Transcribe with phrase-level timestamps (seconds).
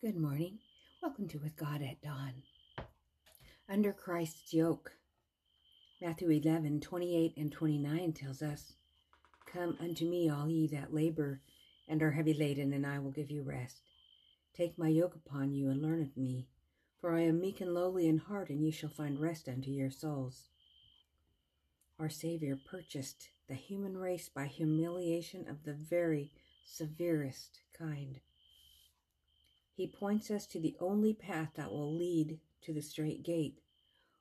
[0.00, 0.60] Good morning.
[1.02, 2.44] Welcome to With God at Dawn.
[3.68, 4.92] Under Christ's yoke.
[6.00, 8.74] Matthew 11, 28 and 29 tells us,
[9.52, 11.40] Come unto me, all ye that labor
[11.88, 13.80] and are heavy laden, and I will give you rest.
[14.54, 16.46] Take my yoke upon you and learn of me,
[17.00, 19.90] for I am meek and lowly in heart, and ye shall find rest unto your
[19.90, 20.44] souls.
[21.98, 26.30] Our Savior purchased the human race by humiliation of the very
[26.64, 28.20] severest kind.
[29.78, 33.60] He points us to the only path that will lead to the straight gate,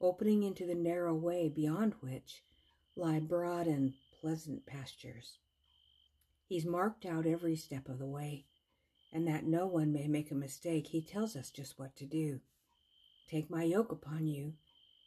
[0.00, 2.42] opening into the narrow way beyond which
[2.96, 5.36] lie broad and pleasant pastures.
[6.46, 8.46] He's marked out every step of the way,
[9.12, 12.40] and that no one may make a mistake, he tells us just what to do.
[13.28, 14.54] Take my yoke upon you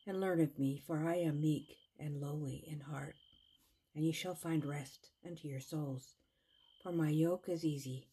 [0.05, 3.16] and learn of me, for I am meek and lowly in heart,
[3.95, 6.14] and ye shall find rest unto your souls.
[6.84, 8.09] For my yoke is easy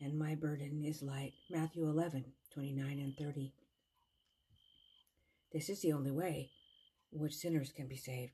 [0.00, 1.34] and my burden is light.
[1.50, 3.52] Matthew 11, 29 and 30.
[5.52, 6.50] This is the only way
[7.10, 8.32] which sinners can be saved,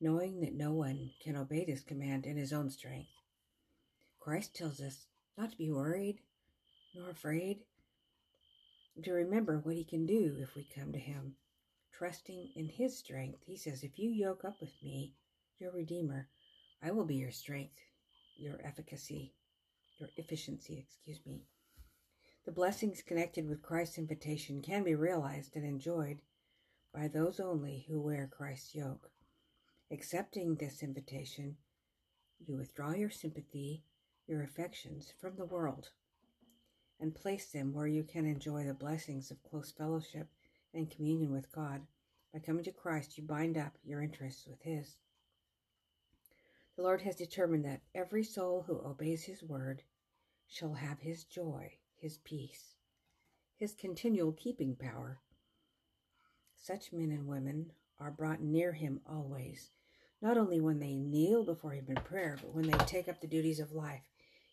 [0.00, 3.10] knowing that no one can obey this command in his own strength.
[4.18, 6.18] Christ tells us not to be worried
[6.94, 7.58] nor afraid,
[9.04, 11.34] to remember what he can do if we come to him.
[11.92, 15.14] Trusting in his strength, he says, If you yoke up with me,
[15.58, 16.28] your Redeemer,
[16.82, 17.76] I will be your strength,
[18.36, 19.34] your efficacy,
[19.98, 21.42] your efficiency, excuse me.
[22.44, 26.22] The blessings connected with Christ's invitation can be realized and enjoyed
[26.94, 29.10] by those only who wear Christ's yoke.
[29.90, 31.56] Accepting this invitation,
[32.46, 33.84] you withdraw your sympathy,
[34.26, 35.90] your affections from the world,
[37.00, 40.28] and place them where you can enjoy the blessings of close fellowship
[40.74, 41.82] and communion with God.
[42.32, 44.96] By coming to Christ, you bind up your interests with His.
[46.78, 49.82] The Lord has determined that every soul who obeys His word
[50.46, 52.76] shall have His joy, His peace,
[53.56, 55.18] His continual keeping power.
[56.54, 59.72] Such men and women are brought near Him always,
[60.22, 63.26] not only when they kneel before Him in prayer, but when they take up the
[63.26, 64.04] duties of life.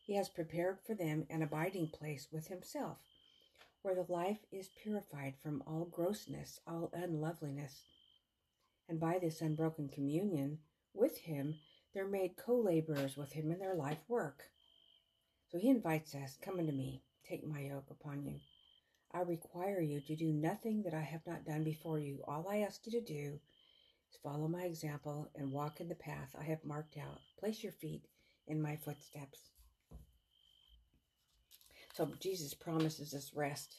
[0.02, 2.98] He has prepared for them an abiding place with Himself,
[3.84, 7.84] where the life is purified from all grossness, all unloveliness.
[8.90, 10.58] And by this unbroken communion
[10.92, 11.60] with Him,
[11.96, 14.44] they're made co laborers with him in their life work.
[15.50, 18.36] So he invites us, Come unto me, take my yoke upon you.
[19.14, 22.20] I require you to do nothing that I have not done before you.
[22.28, 23.40] All I ask you to do
[24.12, 27.22] is follow my example and walk in the path I have marked out.
[27.40, 28.04] Place your feet
[28.46, 29.40] in my footsteps.
[31.94, 33.78] So Jesus promises us rest.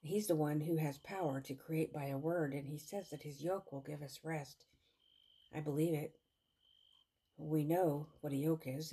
[0.00, 3.22] He's the one who has power to create by a word, and he says that
[3.22, 4.64] his yoke will give us rest.
[5.54, 6.14] I believe it.
[7.38, 8.92] We know what a yoke is.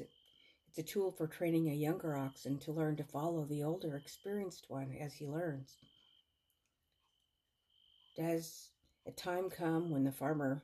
[0.70, 4.70] It's a tool for training a younger oxen to learn to follow the older, experienced
[4.70, 5.76] one as he learns.
[8.16, 8.70] Does
[9.08, 10.62] a time come when the farmer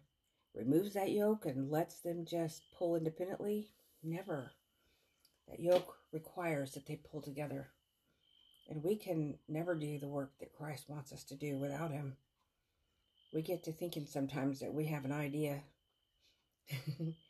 [0.54, 3.72] removes that yoke and lets them just pull independently?
[4.04, 4.52] Never.
[5.48, 7.72] That yoke requires that they pull together.
[8.70, 12.16] And we can never do the work that Christ wants us to do without Him.
[13.34, 15.64] We get to thinking sometimes that we have an idea.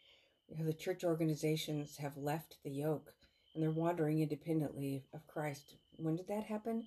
[0.59, 3.13] The church organizations have left the yoke
[3.53, 5.75] and they're wandering independently of Christ.
[5.97, 6.85] When did that happen?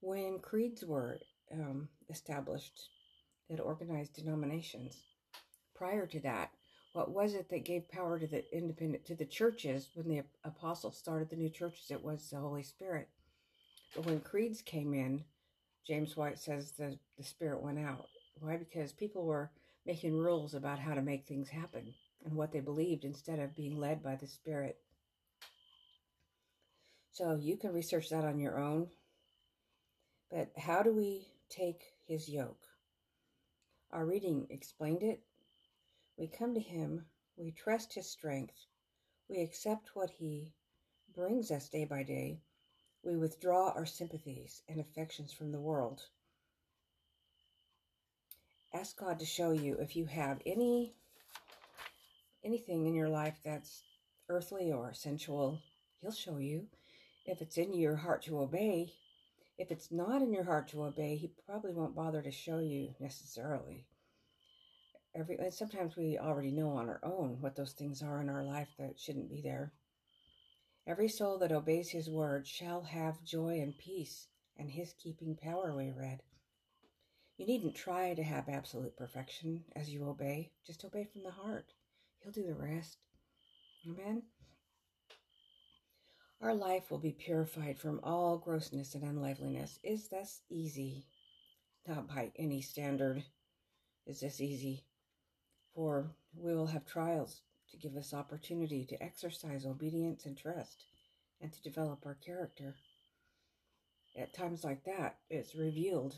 [0.00, 1.20] When creeds were
[1.52, 2.88] um, established
[3.48, 4.96] that organized denominations.
[5.74, 6.50] Prior to that,
[6.92, 10.96] what was it that gave power to the independent to the churches when the apostles
[10.96, 11.90] started the new churches?
[11.90, 13.08] It was the Holy Spirit.
[13.94, 15.24] But when creeds came in,
[15.86, 18.06] James White says the, the Spirit went out.
[18.40, 18.56] Why?
[18.56, 19.50] Because people were
[19.84, 23.78] making rules about how to make things happen and what they believed instead of being
[23.78, 24.78] led by the Spirit.
[27.12, 28.88] So you can research that on your own.
[30.30, 32.66] But how do we take his yoke?
[33.92, 35.20] Our reading explained it.
[36.16, 37.04] We come to him,
[37.36, 38.54] we trust his strength,
[39.28, 40.52] we accept what he
[41.14, 42.40] brings us day by day,
[43.04, 46.02] we withdraw our sympathies and affections from the world.
[48.72, 50.94] Ask God to show you if you have any
[52.44, 53.82] anything in your life that's
[54.28, 55.60] earthly or sensual,
[56.00, 56.66] He'll show you.
[57.26, 58.92] If it's in your heart to obey,
[59.56, 62.94] if it's not in your heart to obey, He probably won't bother to show you
[63.00, 63.86] necessarily.
[65.14, 68.44] Every and sometimes we already know on our own what those things are in our
[68.44, 69.72] life that shouldn't be there.
[70.86, 74.26] Every soul that obeys His word shall have joy and peace,
[74.58, 75.74] and His keeping power.
[75.74, 76.20] We read.
[77.36, 80.52] You needn't try to have absolute perfection as you obey.
[80.66, 81.72] Just obey from the heart.
[82.24, 82.96] He'll do the rest.
[83.86, 84.22] Amen.
[86.40, 89.78] Our life will be purified from all grossness and unliveliness.
[89.84, 91.04] Is this easy?
[91.86, 93.22] Not by any standard
[94.06, 94.84] is this easy.
[95.74, 100.86] For we will have trials to give us opportunity to exercise obedience and trust
[101.42, 102.74] and to develop our character.
[104.16, 106.14] At times like that, it's revealed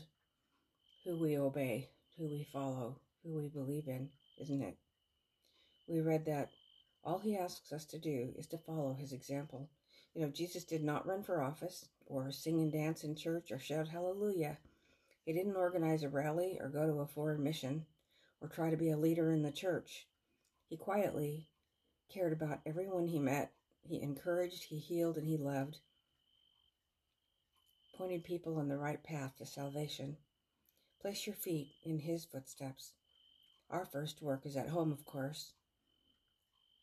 [1.03, 4.09] who we obey, who we follow, who we believe in,
[4.39, 4.77] isn't it?
[5.87, 6.49] We read that
[7.03, 9.69] all he asks us to do is to follow his example.
[10.13, 13.59] You know, Jesus did not run for office or sing and dance in church or
[13.59, 14.57] shout hallelujah.
[15.25, 17.85] He didn't organize a rally or go to a foreign mission
[18.41, 20.07] or try to be a leader in the church.
[20.69, 21.47] He quietly
[22.09, 23.51] cared about everyone he met.
[23.87, 25.77] He encouraged, he healed, and he loved.
[27.97, 30.17] Pointed people on the right path to salvation.
[31.01, 32.91] Place your feet in his footsteps.
[33.69, 35.53] Our first work is at home, of course.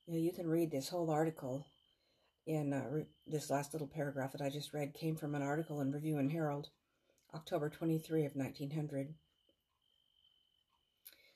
[0.07, 1.67] You, you can read this whole article
[2.47, 5.81] in uh, re- this last little paragraph that I just read came from an article
[5.81, 6.69] in Review and Herald,
[7.35, 9.15] October 23 of 1900.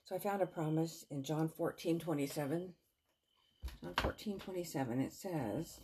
[0.04, 2.74] So I found a promise in John 14, 27.
[3.82, 5.80] John 14, 27, it says,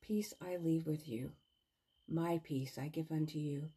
[0.00, 1.32] Peace I leave with you,
[2.08, 3.70] my peace I give unto you.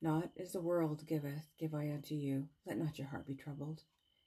[0.00, 2.48] Not as the world giveth, give I unto you.
[2.66, 3.82] Let not your heart be troubled,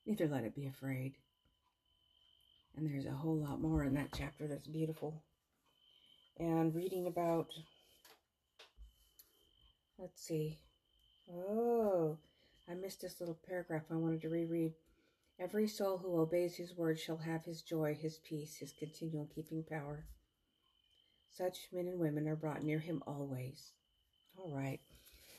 [0.05, 1.17] neither let it be afraid.
[2.77, 5.23] And there's a whole lot more in that chapter that's beautiful.
[6.39, 7.47] And reading about,
[9.97, 10.59] let's see,
[11.33, 12.19] oh,
[12.69, 14.73] I missed this little paragraph I wanted to reread.
[15.39, 19.63] Every soul who obeys his word shall have his joy, his peace, his continual keeping
[19.63, 20.05] power.
[21.31, 23.71] Such men and women are brought near him always.
[24.37, 24.79] All right.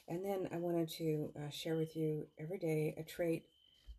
[0.09, 3.45] And then I wanted to uh, share with you every day a trait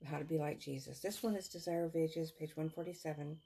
[0.06, 1.00] how to be like Jesus.
[1.00, 3.38] This one is Desire of Ages, page 147.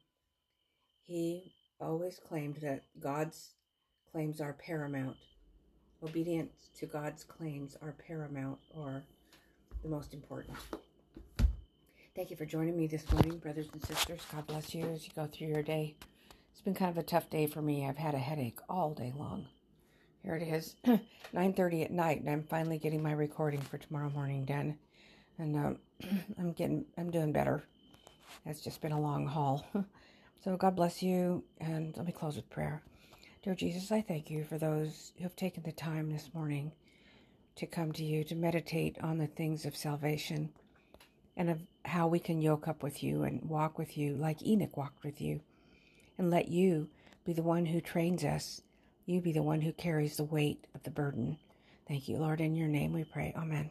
[1.01, 3.51] He always claimed that God's
[4.11, 5.17] claims are paramount.
[6.03, 9.03] Obedience to God's claims are paramount or
[9.81, 10.57] the most important.
[12.15, 14.21] Thank you for joining me this morning, brothers and sisters.
[14.31, 15.95] God bless you as you go through your day.
[16.51, 17.87] It's been kind of a tough day for me.
[17.87, 19.47] I've had a headache all day long.
[20.21, 20.75] Here it is,
[21.33, 24.77] 9:30 at night, and I'm finally getting my recording for tomorrow morning done,
[25.37, 25.77] and um,
[26.39, 27.63] I'm getting, I'm doing better.
[28.45, 29.65] It's just been a long haul.
[30.43, 32.81] so God bless you, and let me close with prayer.
[33.43, 36.71] Dear Jesus, I thank you for those who have taken the time this morning
[37.55, 40.49] to come to you to meditate on the things of salvation
[41.35, 44.77] and of how we can yoke up with you and walk with you like Enoch
[44.77, 45.41] walked with you,
[46.17, 46.89] and let you
[47.25, 48.61] be the one who trains us
[49.05, 51.37] you be the one who carries the weight of the burden.
[51.87, 52.39] Thank you, Lord.
[52.39, 53.33] In your name we pray.
[53.35, 53.69] Amen.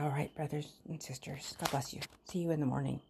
[0.00, 1.54] All right, brothers and sisters.
[1.60, 2.00] God bless you.
[2.24, 3.00] See you in the morning.